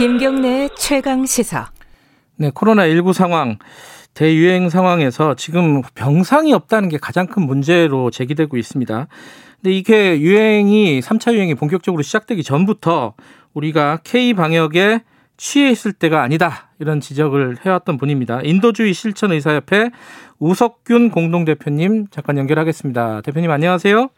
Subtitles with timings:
[0.00, 1.72] 김경래 최강 시사.
[2.36, 3.58] 네, 코로나 19 상황,
[4.14, 9.08] 대유행 상황에서 지금 병상이 없다는 게 가장 큰 문제로 제기되고 있습니다.
[9.56, 13.12] 근데 이게 유행이 3차 유행이 본격적으로 시작되기 전부터
[13.52, 15.02] 우리가 K 방역에
[15.36, 16.70] 취해 있을 때가 아니다.
[16.78, 18.40] 이런 지적을 해왔던 분입니다.
[18.42, 19.90] 인도주의 실천의사협회
[20.38, 23.20] 우석균 공동대표님 잠깐 연결하겠습니다.
[23.20, 24.08] 대표님 안녕하세요.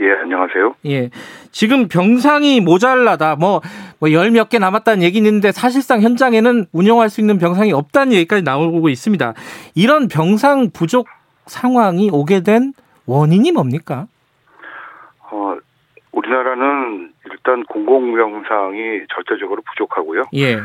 [0.00, 0.74] 예, 안녕하세요.
[0.86, 1.10] 예.
[1.50, 3.36] 지금 병상이 모자라다.
[3.36, 3.60] 뭐,
[3.98, 8.42] 뭐, 열 몇 개 남았다는 얘기는 있는데 사실상 현장에는 운영할 수 있는 병상이 없다는 얘기까지
[8.42, 9.34] 나오고 있습니다.
[9.74, 11.06] 이런 병상 부족
[11.46, 12.72] 상황이 오게 된
[13.06, 14.06] 원인이 뭡니까?
[15.30, 15.56] 어,
[16.12, 20.24] 우리나라는 일단 공공병상이 절대적으로 부족하고요.
[20.34, 20.56] 예.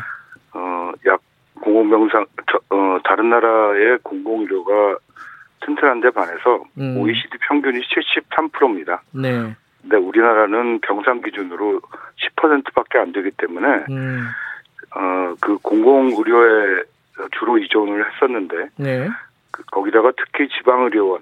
[0.54, 1.20] 어, 약
[1.59, 4.98] 공공병상, 저, 어, 다른 나라의 공공의료가
[5.66, 6.98] 튼튼한 데 반해서 음.
[6.98, 9.02] OECD 평균이 73%입니다.
[9.12, 9.55] 네.
[9.82, 11.82] 근데 우리나라는 병상 기준으로
[12.38, 14.27] 10%밖에 안 되기 때문에 음.
[14.96, 16.84] 어, 그 공공 의료에
[17.38, 19.10] 주로 의존을 했었는데 네.
[19.52, 21.22] 그 거기다가 특히 지방 의료원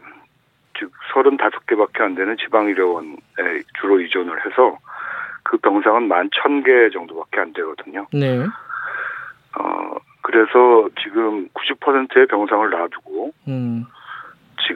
[0.78, 3.16] 즉 35개밖에 안 되는 지방 의료원에
[3.80, 4.78] 주로 의존을 해서
[5.44, 8.07] 그 병상은 만천개 정도밖에 안 되거든요.
[8.11, 8.39] 네.
[9.59, 13.85] 어 그래서 지금 90%의 병상을 놔두고 음.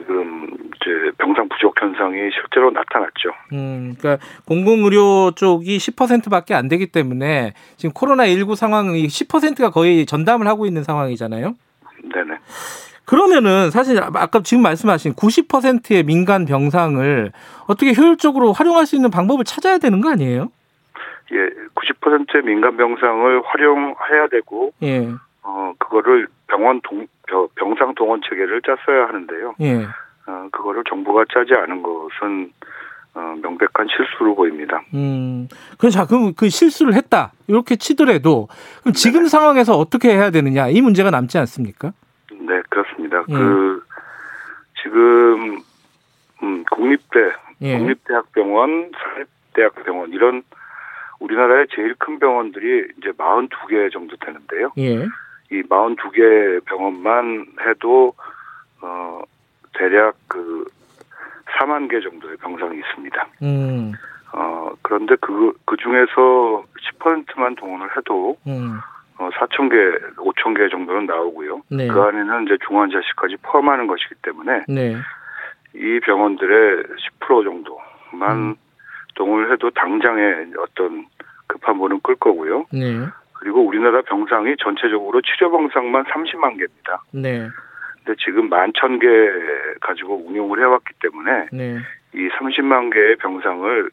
[0.08, 3.28] 지금 이제 병상 부족 현상이 실제로 나타났죠.
[3.52, 10.46] 음, 그러니까 공공의료 쪽이 10%밖에 안 되기 때문에 지금 코로나 19 상황이 10%가 거의 전담을
[10.48, 11.54] 하고 있는 상황이잖아요.
[12.14, 12.38] 네네.
[13.04, 17.32] 그러면은 사실 아까 지금 말씀하신 90%의 민간 병상을
[17.66, 20.50] 어떻게 효율적으로 활용할 수 있는 방법을 찾아야 되는 거 아니에요?
[21.32, 21.36] 예,
[21.74, 25.08] 90%의 민간 병상을 활용해야 되고 예.
[25.42, 27.06] 어 그거를 병원 동 벼-
[27.54, 29.54] 병상 동원 체계를 짰어야 하는데요.
[29.60, 29.86] 예.
[30.26, 32.52] 어 그거를 정부가 짜지 않은 것은
[33.14, 34.82] 어 명백한 실수로 보입니다.
[34.94, 35.48] 음.
[35.78, 37.32] 그럼 자, 그럼 그 실수를 했다.
[37.46, 38.48] 이렇게 치더라도
[38.80, 41.92] 그럼 지금 상황에서 어떻게 해야 되느냐 이 문제가 남지 않습니까?
[42.32, 43.24] 네, 그렇습니다.
[43.28, 43.32] 예.
[43.32, 43.82] 그
[44.82, 45.58] 지금
[46.42, 47.32] 음 국립대
[47.62, 47.78] 예.
[47.78, 50.42] 국립대학병원, 사립대학병원 이런
[51.20, 54.72] 우리나라의 제일 큰 병원들이 이제 42개 정도 되는데요.
[54.78, 55.06] 예.
[55.50, 58.14] 이 42개 병원만 해도
[58.80, 59.22] 어
[59.74, 60.64] 대략 그
[61.58, 63.26] 4만 개 정도의 병상이 있습니다.
[63.42, 63.92] 음.
[64.32, 66.64] 어 그런데 그 그 중에서
[66.98, 68.78] 10%만 동원을 해도 음.
[69.18, 69.76] 어 4천 개,
[70.16, 71.62] 5천 개 정도는 나오고요.
[71.70, 71.88] 네.
[71.88, 74.96] 그 안에는 이제 중환자실까지 포함하는 것이기 때문에 네.
[75.74, 76.84] 이 병원들의
[77.20, 78.54] 10% 정도만 음.
[79.14, 80.22] 동원을 해도 당장에
[80.58, 81.06] 어떤
[81.46, 82.64] 급한 분은 끌 거고요.
[82.72, 83.06] 네.
[83.38, 87.02] 그리고 우리나라 병상이 전체적으로 치료 병상만 30만 개입니다.
[87.12, 87.48] 네.
[88.04, 89.06] 근데 지금 만천개
[89.80, 91.78] 가지고 운용을 해왔기 때문에 네.
[92.14, 93.90] 이 30만 개의 병상을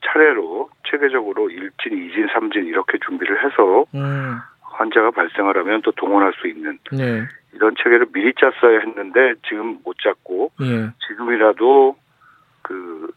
[0.00, 4.38] 차례로 체계적으로 1진, 2진, 3진 이렇게 준비를 해서 음.
[4.60, 7.26] 환자가 발생을 하면 또 동원할 수 있는 네.
[7.52, 10.90] 이런 체계를 미리 짰어야 했는데 지금 못 짰고 예.
[11.08, 11.96] 지금이라도
[12.62, 13.10] 그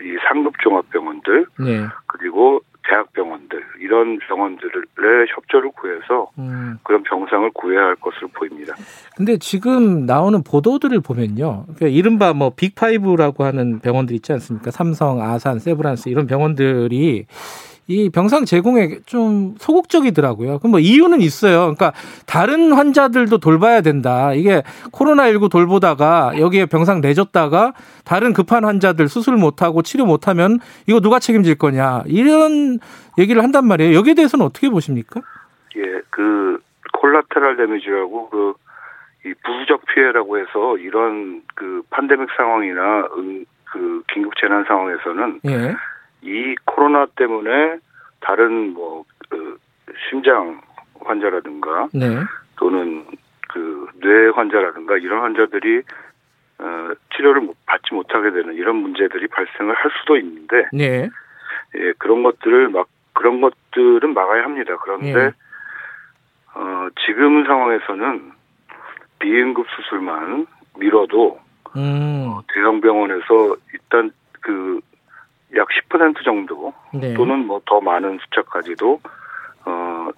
[0.00, 1.86] 이 상급 종합병원들 네.
[2.06, 6.78] 그리고 대학병원들 이런 병원들의 협조를 구해서 음.
[6.82, 8.74] 그런 병상을 구해야 할 것으로 보입니다.
[9.16, 11.64] 근데 지금 나오는 보도들을 보면요.
[11.64, 14.72] 그러니까 이른바 뭐 빅파이브라고 하는 병원들 있지 않습니까?
[14.72, 17.26] 삼성, 아산, 세브란스 이런 병원들이
[17.88, 20.58] 이 병상 제공에 좀 소극적이더라고요.
[20.58, 21.60] 그럼 뭐 이유는 있어요.
[21.60, 21.92] 그러니까
[22.26, 24.32] 다른 환자들도 돌봐야 된다.
[24.32, 27.74] 이게 코로나19 돌보다가 여기에 병상 내줬다가
[28.04, 32.02] 다른 급한 환자들 수술 못하고 치료 못하면 이거 누가 책임질 거냐.
[32.06, 32.78] 이런
[33.18, 33.96] 얘기를 한단 말이에요.
[33.96, 35.20] 여기에 대해서는 어떻게 보십니까?
[35.76, 36.58] 예, 그
[36.92, 38.66] 콜라테랄 데미지라고 그
[39.26, 45.74] 이 부수적 피해라고 해서 이런 그 판데믹 상황이나 응, 그 긴급 재난 상황에서는 예.
[46.26, 47.78] 이 코로나 때문에
[48.20, 49.58] 다른 뭐 그
[50.08, 50.60] 심장
[51.04, 52.20] 환자라든가 네.
[52.56, 53.04] 또는
[53.48, 55.82] 그 뇌 환자라든가 이런 환자들이
[56.58, 61.08] 어, 치료를 못- 받지 못하게 되는 이런 문제들이 발생을 할 수도 있는데 네.
[61.76, 64.76] 예, 그런 것들을 막 그런 것들은 막아야 합니다.
[64.82, 65.32] 그런데 예.
[66.54, 68.32] 어, 지금 상황에서는
[69.18, 70.46] 비응급 수술만
[70.78, 71.40] 미뤄도
[71.76, 72.34] 음.
[72.52, 74.80] 대형 병원에서 일단 그
[75.54, 77.14] 약 10% 정도 네.
[77.14, 79.00] 또는 뭐 더 많은 숫자까지도
[79.64, 80.08] 어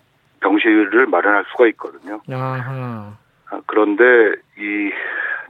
[0.41, 2.21] 병실을 마련할 수가 있거든요.
[2.31, 3.13] 아하.
[3.51, 4.03] 아, 그런데
[4.59, 4.91] 이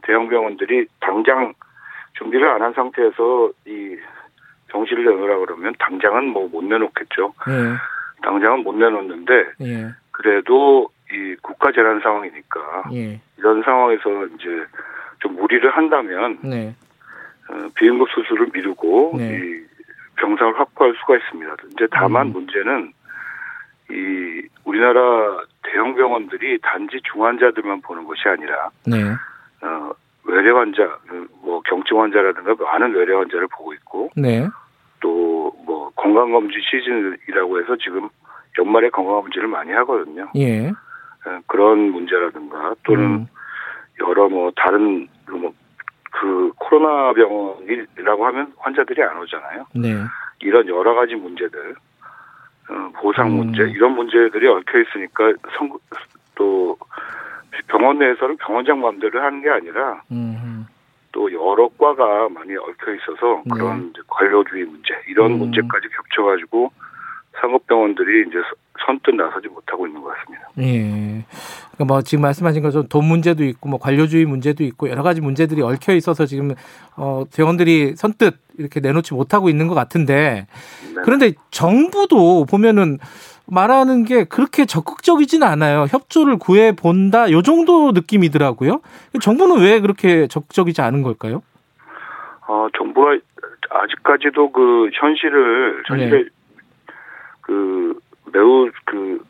[0.03, 1.53] 대형 병원들이 당장
[2.15, 3.97] 준비를 안 한 상태에서 이
[4.69, 7.33] 병실을 내놓으라 그러면 당장은 뭐 못 내놓겠죠.
[7.49, 7.75] 예.
[8.23, 9.33] 당장은 못 내놓는데
[9.63, 9.89] 예.
[10.11, 13.21] 그래도 이 국가 재난 상황이니까 예.
[13.39, 14.65] 이런 상황에서 이제
[15.21, 16.75] 좀 무리를 한다면 네.
[17.51, 19.39] 어, 비응급 수술을 미루고 네.
[19.39, 19.58] 이
[20.79, 21.57] 확보할 수가 있습니다.
[21.73, 22.33] 이제 다만 음.
[22.33, 22.93] 문제는
[23.91, 29.03] 이 우리나라 대형 병원들이 단지 중환자들만 보는 것이 아니라 네.
[29.63, 29.91] 어,
[30.25, 30.99] 외래 환자,
[31.43, 34.47] 뭐 경증 환자라든가 많은 외래 환자를 보고 있고 네.
[35.01, 38.09] 또뭐 건강 검진 시즌이라고 해서 지금
[38.59, 40.29] 연말에 건강 검진을 많이 하거든요.
[40.37, 40.69] 예.
[40.69, 43.27] 어, 그런 문제라든가 또는 음.
[44.07, 49.67] 여러 뭐 다른 뭐그 코로나 병원이라고 하면 환자들이 안 오잖아요.
[49.75, 49.95] 네.
[50.41, 51.75] 이런 여러 가지 문제들,
[52.71, 53.37] 어, 보상 음.
[53.37, 55.77] 문제 이런 문제들이 얽혀 있으니까 성,
[56.35, 56.77] 또
[57.67, 60.67] 병원 내에서는 병원장 마음대로 하는 게 아니라 음.
[61.13, 63.51] 또 여러 과가 많이 얽혀 있어서 네.
[63.55, 65.39] 그런 이제 관료주의 문제 이런 음.
[65.39, 66.73] 문제까지 겹쳐가지고
[67.41, 68.57] 상업병원들이 이제 서-
[68.87, 70.49] 선뜻 나서지 못하고 있는 것 같습니다.
[70.59, 71.25] 예.
[71.75, 75.63] 그러니까 뭐 지금 말씀하신 것처럼 돈 문제도 있고 뭐 관료주의 문제도 있고 여러 가지 문제들이
[75.63, 76.55] 얽혀 있어서 지금
[76.97, 80.47] 어 병원들이 선뜻 이렇게 내놓지 못하고 있는 것 같은데
[80.95, 81.03] 네.
[81.05, 82.99] 그런데 정부도 보면은
[83.47, 85.87] 말하는 게 그렇게 적극적이진 않아요.
[85.89, 87.31] 협조를 구해 본다.
[87.31, 88.81] 요 정도 느낌이더라고요.
[89.23, 91.43] 정부는 왜 그렇게 적극적이지 않은 걸까요?
[92.47, 93.17] 어, 정부가
[93.71, 96.25] 아직까지도 그 현실을 현실에 네.
[97.49, 97.99] 그
[98.33, 99.25] 매우 그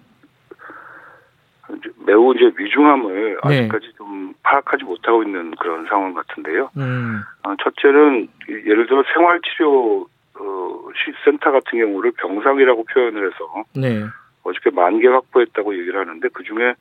[2.06, 3.60] 매우 이제 위중함을 네.
[3.60, 6.70] 아직까지 좀 파악하지 못하고 있는 그런 상황 같은데요.
[6.76, 7.20] 음.
[7.44, 10.06] 어, 첫째는 예를 들어 생활치료
[10.40, 14.04] 어, 시- 센터 같은 경우를 병상이라고 표현을 해서 네.
[14.42, 16.74] 어저께 만 개 확보했다고 얘기를 하는데 그 중에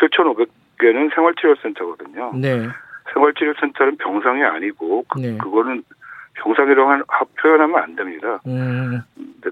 [0.00, 2.32] 7,500개는 생활치료센터거든요.
[2.34, 2.68] 네.
[3.14, 5.38] 생활치료센터는 병상이 아니고 그, 네.
[5.38, 5.82] 그거는
[6.34, 7.04] 병상이라고 한-
[7.40, 8.40] 표현하면 안 됩니다.
[8.46, 9.00] 음.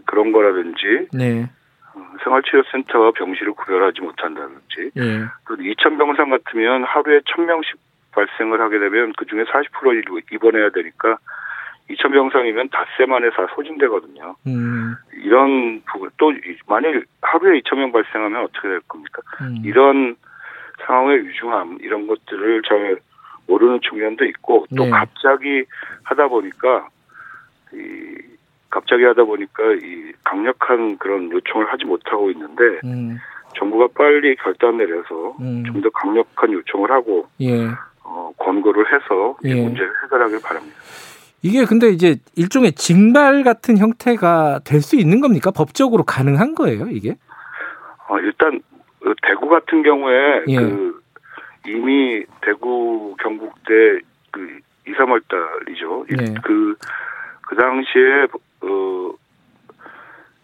[0.06, 1.48] 그런 거라든지 네.
[1.94, 5.24] 어, 생활치료센터와 병실을 구별하지 못한다든지 예.
[5.46, 7.76] 또 2천 병상 같으면 하루에 1,000명씩
[8.12, 11.18] 발생을 하게 되면 그 중에 40% 입원해야 되니까
[11.90, 14.36] 2천 병상이면 닷새 만에 다 소진되거든요.
[14.46, 14.94] 음.
[15.14, 19.20] 이런 부분 또 이- 만일 하루에 2천 명 발생하면 어떻게 될 겁니까?
[19.42, 19.56] 음.
[19.64, 20.16] 이런
[20.86, 22.96] 상황의 위중함 이런 것들을 잘
[23.46, 24.90] 모르는 측면도 있고 또 네.
[24.90, 25.64] 갑자기
[26.04, 26.88] 하다 보니까
[27.72, 28.16] 이
[28.70, 33.18] 갑자기 하다 보니까 이 강력한 그런 요청을 하지 못하고 있는데 음.
[33.56, 35.62] 정부가 빨리 결단 내려서 음.
[35.64, 37.68] 좀더 강력한 요청을 하고 예.
[38.04, 39.62] 어, 권고를 해서 이 예.
[39.62, 40.76] 문제를 해결하길 바랍니다.
[41.42, 45.50] 이게 근데 이제 일종의 징발 같은 형태가 될 수 있는 겁니까?
[45.50, 47.16] 법적으로 가능한 거예요, 이게?
[48.08, 48.60] 어, 일단
[49.04, 50.56] 어, 대구 같은 경우에 예.
[50.56, 51.01] 그
[51.66, 54.00] 이미 대구 경북대
[54.30, 56.06] 그 2, 3월 달이죠.
[56.10, 56.34] 네.
[56.42, 56.74] 그,
[57.42, 58.26] 그 당시에
[58.62, 59.12] 어,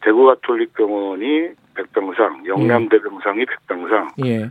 [0.02, 4.50] 대구 가톨릭병원이 100병상, 영남대 병상이 100병상, 예.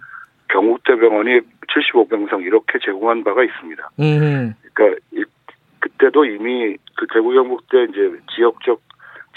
[0.49, 3.89] 경북대 병원이 75병상 이렇게 제공한 바가 있습니다.
[3.99, 4.53] 음.
[4.73, 5.23] 그러니까 이-
[5.79, 8.81] 그때도 이미 그 대구 경북대 이제 지역적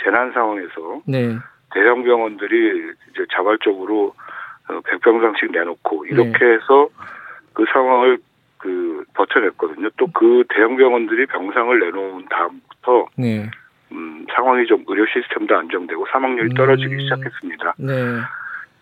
[0.02, 1.36] 재난 상황에서 네.
[1.74, 4.14] 대형 병원들이 이제 자발적으로
[4.68, 6.10] 어, 100병상씩 내놓고 네.
[6.12, 6.88] 이렇게 해서
[7.52, 8.18] 그 상황을
[8.58, 9.88] 그 버텨냈거든요.
[9.96, 13.50] 또 그 대형 병원들이 병상을 내놓은 다음부터 네.
[13.92, 17.00] 음, 상황이 좀 의료 시스템도 안정되고 사망률이 떨어지기 음.
[17.00, 17.74] 시작했습니다.
[17.78, 17.92] 네.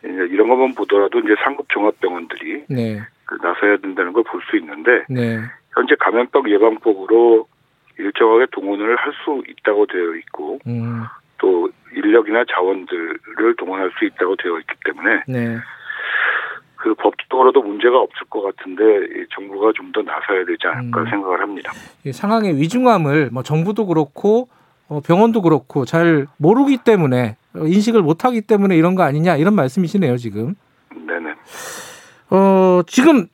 [0.05, 3.01] 이제 이런 것만 보더라도 이제 상급 종합병원들이 네.
[3.25, 5.39] 그 나서야 된다는 걸 볼 수 있는데 네.
[5.75, 7.47] 현재 감염병 예방법으로
[7.99, 11.03] 일정하게 동원을 할 수 있다고 되어 있고 음.
[11.39, 15.57] 또 인력이나 자원들을 동원할 수 있다고 되어 있기 때문에 네.
[16.79, 21.07] 그 법적으로도 문제가 없을 것 같은데 이 정부가 좀 더 나서야 되지 않을까 음.
[21.11, 21.73] 생각을 합니다.
[22.05, 24.49] 이 상황의 위중함을 뭐 정부도 그렇고
[24.89, 29.55] 어, 병원도 그렇고 잘 모르기 때문에 어, 인식을 못 하기 때문에 이런 거 아니냐 이런
[29.55, 30.55] 말씀이시네요, 지금.
[30.95, 31.35] 네네.
[32.31, 33.27] 어, 지금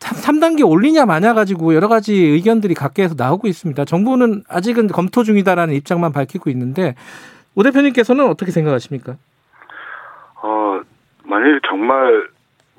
[0.00, 3.84] 3단계 올리냐 마냐 가지고 여러 가지 의견들이 각계에서 나오고 있습니다.
[3.84, 6.96] 정부는 아직은 검토 중이다라는 입장만 밝히고 있는데
[7.54, 9.16] 오 대표님께서는 어떻게 생각하십니까?
[10.42, 10.80] 어
[11.24, 12.28] 만일 정말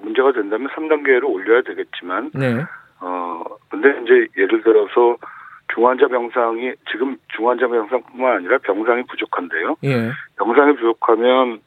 [0.01, 2.63] 문제가 된다면 3단계로 올려야 되겠지만 네.
[3.00, 5.17] 어 근데 이제 예를 들어서
[5.74, 9.77] 중환자 병상이 지금 중환자 병상뿐만 아니라 병상이 부족한데요.
[9.84, 10.12] 예.
[10.38, 11.60] 병상이 부족하면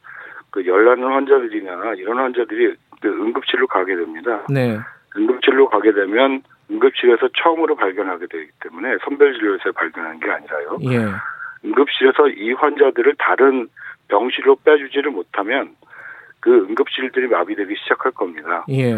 [0.51, 4.43] 그 열나는 환자들이나 이런 환자들이 그 응급실로 가게 됩니다.
[4.49, 4.77] 네.
[5.17, 10.77] 응급실로 가게 되면 응급실에서 처음으로 발견하게 되기 때문에 선별진료소에 발견한 게 아니라요.
[10.91, 11.05] 예.
[11.65, 13.67] 응급실에서 이 환자들을 다른
[14.07, 15.75] 병실로 빼주지를 못하면
[16.45, 18.63] 그 응급실들이 마비되기 시작할 겁니다.
[18.69, 18.93] 예.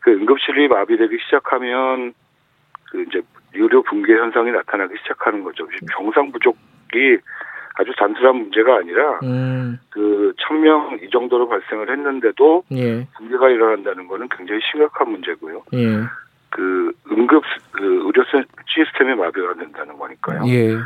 [0.00, 2.12] 그 응급실이 마비되기 시작하면
[2.90, 3.22] 그 이제
[3.54, 5.64] 유료 붕괴 현상이 나타나기 시작하는 거죠.
[5.92, 7.18] 병상 부족이
[7.74, 9.78] 아주 단순한 문제가 아니라 음.
[9.90, 13.06] 그 천명 이 정도로 발생을 했는데도 예.
[13.16, 15.62] 붕괴가 일어난다는 거는 굉장히 심각한 문제고요.
[15.74, 16.00] 예.
[16.50, 18.24] 그 응급 그 의료
[18.66, 20.42] 시스템이 마비가 된다는 거니까요.
[20.48, 20.76] 예.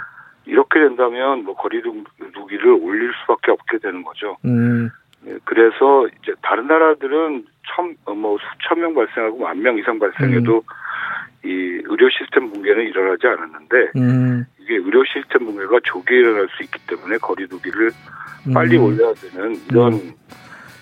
[0.44, 4.36] 이렇게 된다면 뭐 거리두기를 올릴 수밖에 없게 되는 거죠.
[4.44, 4.90] 음.
[5.32, 9.98] 예, 예, 그래서 이제 다른 나라들은 천, 어, 뭐 수천 명 발생하고 만 명 이상
[9.98, 10.60] 발생해도 음.
[11.44, 11.48] 이
[11.84, 17.18] 의료 시스템 붕괴는 일어나지 않았는데 음, 이게 의료 시스템 붕괴가 조기에 일어날 수 있기 때문에
[17.18, 17.90] 거리두기를
[18.48, 18.52] 음.
[18.54, 20.14] 빨리 올려야 되는 이런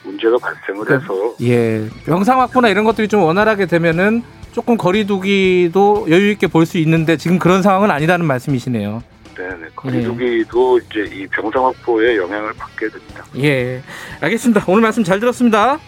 [0.05, 6.31] 문제가 발생을 그- 해서 예, 병상 확보나 이런 것들이 좀 원활하게 되면은 조금 거리두기도 여유
[6.31, 9.03] 있게 볼 수 있는데 지금 그런 상황은 아니라는 말씀이시네요.
[9.37, 13.25] 네네, 거리두기도 이제 이 병상 확보에 영향을 받게 됩니다.
[13.39, 13.83] 예,
[14.21, 14.65] 알겠습니다.
[14.67, 15.79] 오늘 말씀 잘 들었습니다.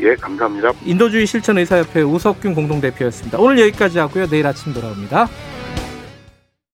[0.00, 0.72] 예, 감사합니다.
[0.84, 3.38] 인도주의 실천 의사협회 우석균 공동대표였습니다.
[3.38, 4.26] 오늘 여기까지 하고요.
[4.26, 5.28] 내일 아침 돌아옵니다.